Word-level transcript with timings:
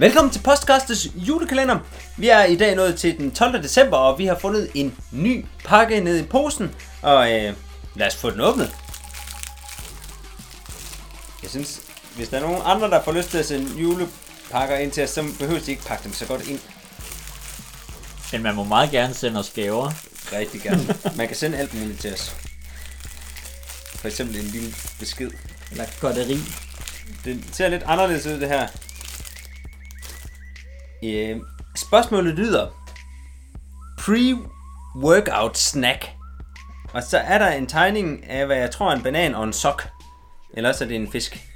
Velkommen 0.00 0.32
til 0.32 0.40
Postkastes 0.40 1.08
julekalender. 1.14 1.78
Vi 2.16 2.28
er 2.28 2.44
i 2.44 2.56
dag 2.56 2.76
nået 2.76 2.96
til 2.96 3.18
den 3.18 3.30
12. 3.30 3.62
december, 3.62 3.96
og 3.96 4.18
vi 4.18 4.26
har 4.26 4.38
fundet 4.38 4.70
en 4.74 4.96
ny 5.12 5.46
pakke 5.64 6.00
nede 6.00 6.20
i 6.20 6.22
posen. 6.22 6.74
Og 7.02 7.32
øh, 7.32 7.54
lad 7.94 8.06
os 8.06 8.16
få 8.16 8.30
den 8.30 8.40
åbnet. 8.40 8.70
Jeg 11.42 11.50
synes, 11.50 11.80
hvis 12.16 12.28
der 12.28 12.36
er 12.36 12.40
nogen 12.40 12.62
andre, 12.64 12.90
der 12.90 13.02
får 13.02 13.12
lyst 13.12 13.30
til 13.30 13.38
at 13.38 13.46
sende 13.46 13.80
julepakker 13.80 14.76
ind 14.76 14.92
til 14.92 15.04
os, 15.04 15.10
så 15.10 15.24
behøver 15.38 15.60
de 15.60 15.70
ikke 15.70 15.84
pakke 15.84 16.04
dem 16.04 16.12
så 16.12 16.26
godt 16.26 16.48
ind. 16.48 16.60
Men 18.32 18.42
man 18.42 18.54
må 18.54 18.64
meget 18.64 18.90
gerne 18.90 19.14
sende 19.14 19.40
os 19.40 19.52
gaver. 19.54 19.92
Rigtig 20.32 20.60
gerne. 20.60 20.96
Man 21.16 21.26
kan 21.26 21.36
sende 21.36 21.58
alt 21.58 21.74
muligt 21.74 22.00
til 22.00 22.12
os. 22.12 22.36
For 23.94 24.08
eksempel 24.08 24.36
en 24.36 24.46
lille 24.46 24.74
besked. 24.98 25.30
Eller 25.70 25.84
godteri. 26.00 26.38
Det 27.24 27.44
ser 27.52 27.68
lidt 27.68 27.82
anderledes 27.86 28.26
ud, 28.26 28.40
det 28.40 28.48
her. 28.48 28.68
Øh, 31.04 31.40
spørgsmålet 31.76 32.34
lyder. 32.34 32.66
Pre-workout 34.00 35.54
snack. 35.54 36.08
Og 36.92 37.02
så 37.02 37.18
er 37.18 37.38
der 37.38 37.48
en 37.48 37.66
tegning 37.66 38.26
af, 38.26 38.46
hvad 38.46 38.56
jeg 38.56 38.70
tror 38.70 38.90
er 38.90 38.96
en 38.96 39.02
banan 39.02 39.34
og 39.34 39.44
en 39.44 39.52
sok. 39.52 39.88
Eller 40.54 40.72
så 40.72 40.84
er 40.84 40.88
det 40.88 40.96
en 40.96 41.12
fisk. 41.12 41.46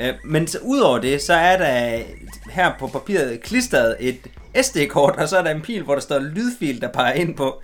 Øh, 0.00 0.14
men 0.24 0.46
så 0.46 0.58
udover 0.58 0.98
det, 0.98 1.22
så 1.22 1.34
er 1.34 1.56
der 1.56 2.02
her 2.50 2.78
på 2.78 2.86
papiret 2.86 3.42
klistret 3.42 3.96
et 4.00 4.26
SD-kort, 4.62 5.16
og 5.16 5.28
så 5.28 5.38
er 5.38 5.42
der 5.42 5.50
en 5.50 5.62
pil, 5.62 5.82
hvor 5.82 5.94
der 5.94 6.02
står 6.02 6.18
lydfil, 6.18 6.80
der 6.80 6.88
peger 6.88 7.12
ind 7.12 7.36
på. 7.36 7.62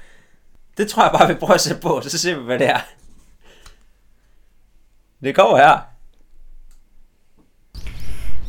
Det 0.76 0.88
tror 0.88 1.02
jeg 1.02 1.12
bare, 1.12 1.28
vi 1.28 1.34
prøver 1.34 1.54
at 1.54 1.60
sætte 1.60 1.82
på, 1.82 2.00
så 2.00 2.18
ser 2.18 2.38
vi, 2.38 2.44
hvad 2.44 2.58
det 2.58 2.68
er. 2.68 2.80
Det 5.22 5.34
kommer 5.34 5.56
her. 5.56 5.97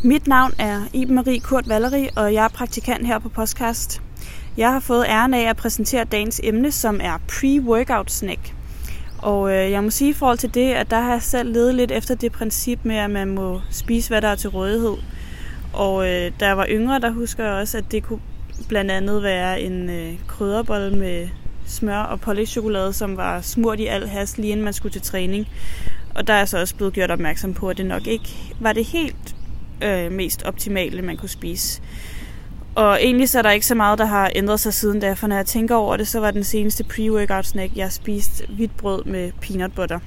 Mit 0.04 0.28
navn 0.28 0.54
er 0.60 0.82
Iben 0.94 1.16
Marie 1.16 1.40
Kurt 1.40 1.70
Valerie, 1.70 2.10
og 2.16 2.34
jeg 2.34 2.46
er 2.46 2.50
praktikant 2.50 3.08
her 3.08 3.20
på 3.20 3.30
Podcast. 3.30 4.02
Jeg 4.58 4.72
har 4.72 4.80
fået 4.80 5.06
æren 5.08 5.34
af 5.34 5.50
at 5.50 5.58
præsentere 5.58 6.04
dagens 6.04 6.42
emne, 6.44 6.72
som 6.72 7.00
er 7.04 7.18
pre-workout 7.32 8.10
snack. 8.10 8.56
Og 9.18 9.52
øh, 9.52 9.72
jeg 9.72 9.84
må 9.84 9.90
sige 9.90 10.10
i 10.10 10.14
forhold 10.14 10.38
til 10.38 10.54
det, 10.54 10.72
at 10.72 10.92
der 10.92 11.00
har 11.00 11.12
jeg 11.12 11.22
selv 11.22 11.54
ledet 11.54 11.76
lidt 11.76 11.92
efter 11.92 12.16
det 12.16 12.32
princip 12.32 12.80
med, 12.84 12.96
at 12.96 13.10
man 13.10 13.28
må 13.30 13.62
spise, 13.72 14.10
hvad 14.10 14.22
der 14.22 14.28
er 14.28 14.36
til 14.36 14.50
rådighed. 14.50 14.96
Og 15.74 16.10
øh, 16.10 16.32
da 16.40 16.48
jeg 16.48 16.58
var 16.58 16.68
yngre, 16.70 17.00
der 17.00 17.12
husker 17.12 17.44
jeg 17.44 17.54
også, 17.54 17.78
at 17.78 17.92
det 17.92 18.04
kunne 18.04 18.22
blandt 18.68 18.92
andet 18.92 19.24
være 19.24 19.62
en 19.62 19.90
øh, 19.90 20.14
krydderbolle 20.28 20.98
med 20.98 21.28
smør 21.66 22.02
og 22.02 22.22
pålægtschokolade, 22.22 22.94
som 22.94 23.18
var 23.18 23.42
smurt 23.42 23.80
i 23.80 23.86
al 23.86 24.08
hast, 24.08 24.38
lige 24.38 24.52
inden 24.52 24.64
man 24.64 24.74
skulle 24.74 24.94
til 24.94 25.02
træning. 25.02 25.48
Og 26.16 26.28
der 26.28 26.34
er 26.34 26.46
så 26.46 26.60
også 26.60 26.76
blevet 26.76 26.94
gjort 26.94 27.12
opmærksom 27.12 27.54
på, 27.54 27.70
at 27.70 27.78
det 27.78 27.86
nok 27.86 28.08
ikke 28.08 28.36
var 28.60 28.74
det 28.74 28.86
helt 28.86 29.36
øh, 29.84 30.12
mest 30.12 30.44
optimale, 30.44 31.02
man 31.02 31.18
kunne 31.18 31.30
spise. 31.30 31.82
Og 32.76 33.04
egentlig 33.04 33.30
så 33.30 33.38
er 33.38 33.42
der 33.42 33.52
ikke 33.52 33.66
så 33.66 33.76
meget, 33.76 34.00
der 34.00 34.06
har 34.06 34.32
ændret 34.36 34.60
sig 34.60 34.74
siden 34.74 35.00
da, 35.00 35.14
for 35.14 35.28
når 35.28 35.36
jeg 35.36 35.46
tænker 35.46 35.76
over 35.76 35.98
det, 35.98 36.08
så 36.08 36.20
var 36.20 36.32
den 36.32 36.44
seneste 36.44 36.84
pre-workout 36.84 37.42
snack, 37.42 37.76
jeg 37.76 37.92
spiste 37.92 38.48
hvidt 38.50 38.78
brød 38.78 39.04
med 39.04 39.32
peanut 39.42 39.74
butter. 39.74 40.00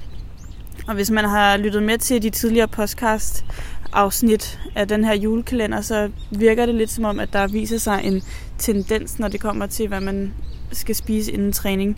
Og 0.87 0.93
hvis 0.95 1.11
man 1.11 1.25
har 1.25 1.57
lyttet 1.57 1.83
med 1.83 1.97
til 1.97 2.23
de 2.23 2.29
tidligere 2.29 2.67
podcast 2.67 3.45
afsnit 3.93 4.59
af 4.75 4.87
den 4.87 5.03
her 5.03 5.13
julekalender, 5.13 5.81
så 5.81 6.09
virker 6.31 6.65
det 6.65 6.75
lidt 6.75 6.89
som 6.89 7.03
om, 7.05 7.19
at 7.19 7.33
der 7.33 7.47
viser 7.47 7.77
sig 7.77 8.01
en 8.03 8.21
tendens, 8.57 9.19
når 9.19 9.27
det 9.27 9.41
kommer 9.41 9.65
til, 9.65 9.87
hvad 9.87 10.01
man 10.01 10.33
skal 10.71 10.95
spise 10.95 11.31
inden 11.31 11.51
træning. 11.51 11.97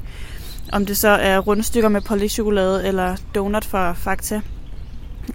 Om 0.72 0.86
det 0.86 0.98
så 0.98 1.10
er 1.10 1.40
rundstykker 1.40 1.90
med 1.90 2.02
pålægtschokolade 2.02 2.88
eller 2.88 3.16
donut 3.36 3.66
fra 3.66 3.94
Fakta. 3.94 4.42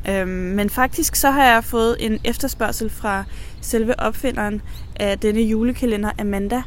Øhm, 0.08 0.28
men 0.28 0.70
faktisk 0.70 1.16
så 1.16 1.30
har 1.30 1.44
jeg 1.44 1.64
fået 1.64 1.96
en 2.00 2.18
efterspørgsel 2.24 2.90
fra 2.90 3.24
selve 3.60 4.00
opfinderen 4.00 4.62
af 4.96 5.18
denne 5.18 5.40
julekalender, 5.40 6.10
Amanda, 6.18 6.62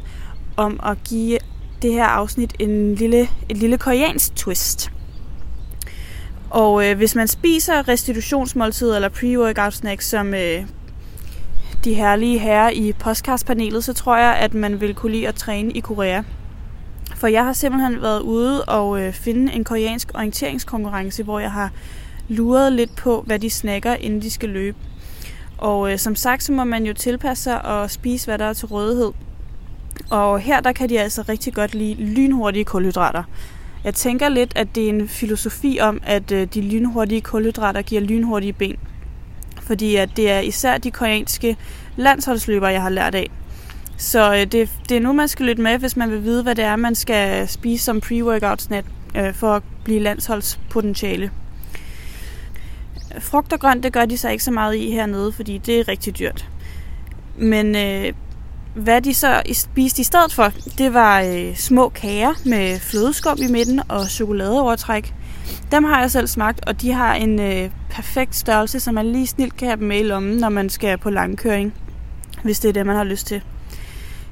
om 0.56 0.80
at 0.86 0.96
give 1.04 1.38
det 1.82 1.92
her 1.92 2.04
afsnit 2.04 2.54
en 2.58 2.94
lille, 2.94 3.28
et 3.48 3.56
lille 3.56 3.78
koreansk 3.78 4.34
twist. 4.36 4.90
Og 6.50 6.86
øh, 6.86 6.96
hvis 6.96 7.14
man 7.14 7.28
spiser 7.28 7.88
restitutionsmåltid 7.88 8.94
eller 8.94 9.08
pre-workout 9.08 9.70
snacks, 9.70 10.06
som 10.06 10.34
øh, 10.34 10.66
de 11.84 11.94
herlige 11.94 12.38
herrer 12.38 12.70
i 12.70 12.92
podcastpanelet, 12.92 13.84
så 13.84 13.92
tror 13.92 14.16
jeg, 14.16 14.36
at 14.36 14.54
man 14.54 14.80
vil 14.80 14.94
kunne 14.94 15.12
lide 15.12 15.28
at 15.28 15.34
træne 15.34 15.72
i 15.72 15.80
Korea. 15.80 16.22
For 17.16 17.26
jeg 17.26 17.44
har 17.44 17.52
simpelthen 17.52 18.02
været 18.02 18.20
ude 18.20 18.64
og 18.64 19.00
øh, 19.00 19.12
finde 19.12 19.52
en 19.52 19.64
koreansk 19.64 20.10
orienteringskonkurrence, 20.14 21.22
hvor 21.22 21.40
jeg 21.40 21.52
har 21.52 21.70
luret 22.28 22.72
lidt 22.72 22.96
på, 22.96 23.22
hvad 23.26 23.38
de 23.38 23.50
snakker, 23.50 23.94
inden 23.94 24.22
de 24.22 24.30
skal 24.30 24.48
løbe. 24.48 24.76
Og 25.58 25.92
øh, 25.92 25.98
som 25.98 26.14
sagt, 26.14 26.42
så 26.42 26.52
må 26.52 26.64
man 26.64 26.86
jo 26.86 26.92
tilpasse 26.92 27.44
sig 27.44 27.64
og 27.64 27.90
spise, 27.90 28.26
hvad 28.26 28.38
der 28.38 28.44
er 28.44 28.52
til 28.52 28.66
rådighed. 28.66 29.12
Og 30.10 30.40
her 30.40 30.60
der 30.60 30.72
kan 30.72 30.88
de 30.88 31.00
altså 31.00 31.24
rigtig 31.28 31.54
godt 31.54 31.74
lide 31.74 31.94
lynhurtige 31.94 32.64
kulhydrater. 32.64 33.22
Jeg 33.84 33.94
tænker 33.94 34.28
lidt, 34.28 34.52
at 34.56 34.74
det 34.74 34.84
er 34.84 34.88
en 34.88 35.08
filosofi 35.08 35.78
om, 35.80 36.00
at 36.06 36.32
øh, 36.32 36.46
de 36.54 36.60
lynhurtige 36.60 37.20
kulhydrater 37.20 37.82
giver 37.82 38.00
lynhurtige 38.00 38.52
ben. 38.52 38.76
Fordi 39.62 39.96
at 39.96 40.10
det 40.16 40.30
er 40.30 40.40
især 40.40 40.78
de 40.78 40.90
koreanske 40.90 41.56
landsholdsløbere, 41.96 42.70
jeg 42.70 42.82
har 42.82 42.88
lært 42.88 43.14
af. 43.14 43.30
Så 43.96 44.34
øh, 44.34 44.46
det, 44.46 44.70
det 44.88 44.96
er 44.96 45.00
nu, 45.00 45.12
man 45.12 45.28
skal 45.28 45.46
lytte 45.46 45.62
med, 45.62 45.78
hvis 45.78 45.96
man 45.96 46.10
vil 46.10 46.24
vide, 46.24 46.42
hvad 46.42 46.54
det 46.54 46.64
er, 46.64 46.76
man 46.76 46.94
skal 46.94 47.48
spise 47.48 47.84
som 47.84 48.00
pre-workout 48.04 48.58
snack 48.58 48.86
øh, 49.16 49.34
for 49.34 49.54
at 49.54 49.62
blive 49.84 50.00
landsholdspotentiale. 50.00 51.30
Frugt 53.18 53.52
og 53.52 53.60
grønt, 53.60 53.82
det 53.82 53.92
gør 53.92 54.04
de 54.04 54.18
så 54.18 54.28
ikke 54.28 54.44
så 54.44 54.50
meget 54.50 54.76
i 54.76 54.90
hernede, 54.90 55.32
fordi 55.32 55.58
det 55.58 55.80
er 55.80 55.88
rigtig 55.88 56.18
dyrt. 56.18 56.48
Men 57.36 57.76
øh, 57.76 58.12
hvad 58.74 59.02
de 59.02 59.14
så 59.14 59.42
spiste 59.52 60.00
i 60.00 60.04
stedet 60.04 60.32
for, 60.32 60.52
det 60.78 60.94
var 60.94 61.20
øh, 61.20 61.56
små 61.56 61.88
kager 61.88 62.34
med 62.44 62.80
flødeskum 62.80 63.38
i 63.42 63.46
midten 63.46 63.80
og 63.88 64.06
chokoladeovertræk. 64.08 65.14
Dem 65.72 65.84
har 65.84 66.00
jeg 66.00 66.10
selv 66.10 66.26
smagt, 66.26 66.64
og 66.66 66.82
de 66.82 66.92
har 66.92 67.14
en 67.14 67.40
øh, 67.40 67.70
perfekt 67.90 68.36
størrelse, 68.36 68.80
så 68.80 68.92
man 68.92 69.06
lige 69.06 69.26
snilt 69.26 69.56
kan 69.56 69.68
have 69.68 69.76
dem 69.76 69.88
med 69.88 70.00
i 70.00 70.02
lommen, 70.02 70.36
når 70.36 70.48
man 70.48 70.68
skal 70.68 70.98
på 70.98 71.10
langkøring, 71.10 71.74
hvis 72.42 72.60
det 72.60 72.68
er 72.68 72.72
det, 72.72 72.86
man 72.86 72.96
har 72.96 73.04
lyst 73.04 73.26
til. 73.26 73.42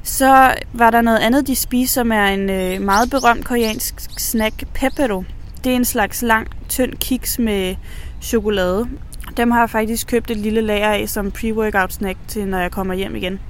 Så 0.02 0.54
var 0.72 0.90
der 0.90 1.00
noget 1.00 1.18
andet, 1.18 1.46
de 1.46 1.56
spiste, 1.56 1.94
som 1.94 2.12
er 2.12 2.26
en 2.26 2.50
øh, 2.50 2.80
meget 2.80 3.10
berømt 3.10 3.44
koreansk 3.44 3.94
snack, 4.18 4.66
pepero. 4.74 5.24
Det 5.64 5.72
er 5.72 5.76
en 5.76 5.84
slags 5.84 6.22
lang, 6.22 6.48
tynd 6.68 6.94
kiks 6.94 7.38
med 7.38 7.76
chokolade. 8.22 8.88
Dem 9.36 9.50
har 9.50 9.60
jeg 9.60 9.70
faktisk 9.70 10.06
købt 10.06 10.30
et 10.30 10.36
lille 10.36 10.60
lager 10.60 10.88
af 10.88 11.08
som 11.08 11.32
pre-workout 11.38 11.90
snack 11.90 12.18
til, 12.28 12.46
når 12.46 12.58
jeg 12.58 12.70
kommer 12.70 12.94
hjem 12.94 13.16
igen. 13.16 13.40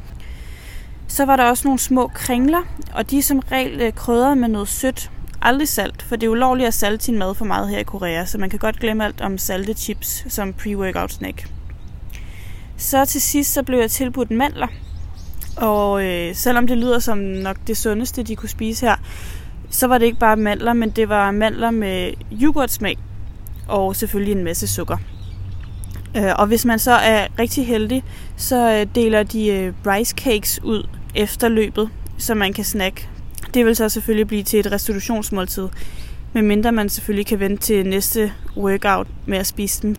Så 1.08 1.24
var 1.24 1.36
der 1.36 1.44
også 1.44 1.68
nogle 1.68 1.78
små 1.78 2.10
kringler, 2.14 2.62
og 2.94 3.10
de 3.10 3.18
er 3.18 3.22
som 3.22 3.38
regel 3.38 3.80
øh, 3.80 3.92
krydret 3.92 4.38
med 4.38 4.48
noget 4.48 4.68
sødt. 4.68 5.10
Aldrig 5.42 5.68
salt, 5.68 6.02
for 6.02 6.16
det 6.16 6.26
er 6.26 6.30
ulovligt 6.30 6.66
at 6.66 6.74
salte 6.74 7.04
sin 7.04 7.18
mad 7.18 7.34
for 7.34 7.44
meget 7.44 7.68
her 7.68 7.78
i 7.78 7.82
Korea, 7.82 8.24
så 8.24 8.38
man 8.38 8.50
kan 8.50 8.58
godt 8.58 8.80
glemme 8.80 9.04
alt 9.04 9.20
om 9.20 9.38
salte 9.38 9.74
chips 9.74 10.24
som 10.28 10.54
pre-workout 10.58 11.08
snack. 11.08 11.48
Så 12.76 13.04
til 13.04 13.22
sidst 13.22 13.52
så 13.52 13.62
blev 13.62 13.78
jeg 13.78 13.90
tilbudt 13.90 14.30
mandler, 14.30 14.66
og 15.56 16.04
øh, 16.04 16.34
selvom 16.34 16.66
det 16.66 16.78
lyder 16.78 16.98
som 16.98 17.18
nok 17.18 17.56
det 17.66 17.76
sundeste, 17.76 18.22
de 18.22 18.36
kunne 18.36 18.48
spise 18.48 18.86
her, 18.86 18.96
så 19.72 19.86
var 19.86 19.98
det 19.98 20.06
ikke 20.06 20.18
bare 20.18 20.36
mandler, 20.36 20.72
men 20.72 20.90
det 20.90 21.08
var 21.08 21.30
mandler 21.30 21.70
med 21.70 22.12
yoghurtsmag 22.42 22.98
og 23.68 23.96
selvfølgelig 23.96 24.32
en 24.32 24.44
masse 24.44 24.66
sukker. 24.66 24.96
Øh, 26.16 26.32
og 26.38 26.46
hvis 26.46 26.64
man 26.64 26.78
så 26.78 26.92
er 26.92 27.26
rigtig 27.38 27.66
heldig, 27.66 28.04
så 28.36 28.70
øh, 28.72 28.86
deler 28.94 29.22
de 29.22 29.48
øh, 29.48 29.72
rice 29.86 30.14
cakes 30.16 30.60
ud 30.62 30.88
efter 31.14 31.48
løbet, 31.48 31.90
så 32.18 32.34
man 32.34 32.52
kan 32.52 32.64
snakke. 32.64 33.08
Det 33.54 33.66
vil 33.66 33.76
så 33.76 33.88
selvfølgelig 33.88 34.26
blive 34.26 34.42
til 34.42 34.60
et 34.60 34.72
restitutionsmåltid, 34.72 35.68
medmindre 36.32 36.72
man 36.72 36.88
selvfølgelig 36.88 37.26
kan 37.26 37.40
vente 37.40 37.62
til 37.62 37.86
næste 37.86 38.32
workout 38.56 39.06
med 39.26 39.38
at 39.38 39.46
spise 39.46 39.82
dem. 39.82 39.96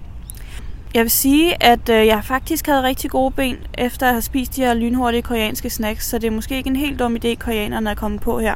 Jeg 0.94 1.02
vil 1.02 1.12
sige, 1.12 1.64
at 1.64 1.90
jeg 1.90 2.22
faktisk 2.24 2.66
havde 2.68 2.84
rigtig 2.84 3.10
gode 3.10 3.32
ben, 3.32 3.58
efter 3.78 4.08
at 4.08 4.14
have 4.14 4.22
spist 4.22 4.56
de 4.56 4.62
her 4.62 4.74
lynhurtige 4.74 5.22
koreanske 5.22 5.70
snacks, 5.70 6.08
så 6.08 6.18
det 6.18 6.28
er 6.28 6.32
måske 6.32 6.58
ikke 6.58 6.70
en 6.70 6.76
helt 6.76 7.00
dum 7.00 7.16
idé, 7.16 7.36
koreanerne 7.36 7.90
er 7.90 7.96
kommet 7.96 8.22
på 8.22 8.40
her. 8.40 8.56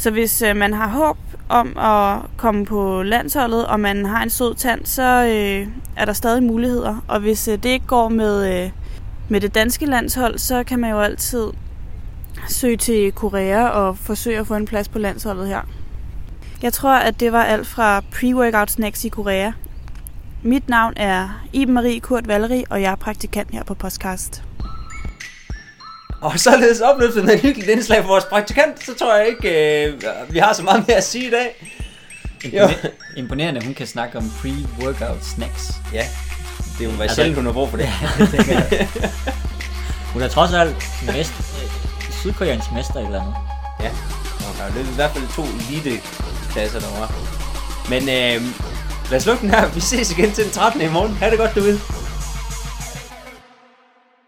Så 0.00 0.10
hvis 0.10 0.42
øh, 0.42 0.56
man 0.56 0.72
har 0.72 0.88
håb 0.88 1.16
om 1.48 1.78
at 1.78 2.30
komme 2.36 2.66
på 2.66 3.02
landsholdet, 3.02 3.66
og 3.66 3.80
man 3.80 4.06
har 4.06 4.22
en 4.22 4.30
sød 4.30 4.54
tand, 4.54 4.86
så 4.86 5.02
øh, 5.02 5.68
er 5.96 6.04
der 6.04 6.12
stadig 6.12 6.42
muligheder. 6.42 7.04
Og 7.08 7.20
hvis 7.20 7.48
øh, 7.48 7.62
det 7.62 7.68
ikke 7.68 7.86
går 7.86 8.08
med, 8.08 8.64
øh, 8.64 8.70
med 9.28 9.40
det 9.40 9.54
danske 9.54 9.86
landshold, 9.86 10.38
så 10.38 10.64
kan 10.64 10.78
man 10.78 10.90
jo 10.90 11.00
altid 11.00 11.44
søge 12.48 12.76
til 12.76 13.12
Korea 13.12 13.68
og 13.68 13.98
forsøge 13.98 14.38
at 14.38 14.46
få 14.46 14.54
en 14.54 14.66
plads 14.66 14.88
på 14.88 14.98
landsholdet 14.98 15.48
her. 15.48 15.60
Jeg 16.62 16.72
tror, 16.72 16.94
at 16.94 17.20
det 17.20 17.32
var 17.32 17.42
alt 17.42 17.66
fra 17.66 18.00
pre-workout 18.00 18.66
snacks 18.66 19.04
i 19.04 19.08
Korea. 19.08 19.52
Mit 20.42 20.68
navn 20.68 20.92
er 20.96 21.42
Iben 21.52 21.74
Marie 21.74 22.00
Kurt 22.00 22.28
Valerie, 22.28 22.64
og 22.70 22.82
jeg 22.82 22.92
er 22.92 22.96
praktikant 22.96 23.50
her 23.52 23.64
på 23.64 23.74
Podcast. 23.74 24.49
Og 26.20 26.40
således 26.40 26.80
opløftet 26.80 27.24
med 27.24 27.34
et 27.34 27.40
hyggeligt 27.40 27.70
indslag 27.70 28.00
for 28.02 28.08
vores 28.08 28.24
praktikant, 28.24 28.86
så 28.86 28.94
tror 28.94 29.16
jeg 29.16 29.28
ikke, 29.28 29.84
øh, 29.86 30.02
vi 30.28 30.38
har 30.38 30.52
så 30.52 30.62
meget 30.62 30.84
mere 30.88 30.96
at 30.96 31.04
sige 31.04 31.26
i 31.26 31.30
dag. 31.30 31.66
Imponer- 32.44 32.88
imponerende, 33.16 33.64
hun 33.64 33.74
kan 33.74 33.86
snakke 33.86 34.18
om 34.18 34.24
pre-workout 34.42 35.34
snacks. 35.34 35.62
Ja, 35.92 36.06
det 36.78 36.86
er 36.86 36.92
jo 36.92 37.00
altså, 37.02 37.14
sjældent, 37.14 37.36
hun 37.36 37.46
har 37.46 37.52
brug 37.52 37.70
for 37.70 37.76
det. 37.76 37.84
Ja, 38.48 38.62
det. 38.70 38.88
Hun 40.12 40.22
er 40.22 40.28
trods 40.28 40.52
alt 40.54 40.76
mest, 41.06 41.32
sydkoreansk 42.22 42.72
mester 42.74 42.94
eller 43.06 43.20
andet. 43.20 43.34
Ja, 43.80 43.90
okay, 44.50 44.78
det 44.78 44.86
er 44.86 44.92
i 44.92 44.94
hvert 44.94 45.10
fald 45.10 45.24
to 45.36 45.42
elite 45.70 46.00
klasser 46.52 46.80
derovre. 46.80 47.08
Men 47.88 48.02
øh, 48.02 48.42
lad 49.10 49.18
os 49.18 49.26
lukke 49.26 49.40
den 49.42 49.50
her. 49.50 49.68
Vi 49.68 49.80
ses 49.80 50.10
igen 50.18 50.32
til 50.32 50.44
den 50.44 50.52
13. 50.52 50.80
i 50.80 50.88
morgen. 50.88 51.14
Ha' 51.16 51.30
det 51.30 51.38
godt 51.38 51.54
derude. 51.54 51.80